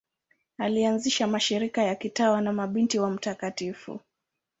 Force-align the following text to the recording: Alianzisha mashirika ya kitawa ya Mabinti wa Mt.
Alianzisha 0.57 1.27
mashirika 1.27 1.83
ya 1.83 1.95
kitawa 1.95 2.41
ya 2.41 2.53
Mabinti 2.53 2.99
wa 2.99 3.09
Mt. 3.09 3.57